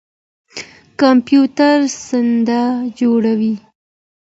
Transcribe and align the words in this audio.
کمپيوټر 1.01 1.77
سند 2.05 2.49
جوړوي. 2.99 3.53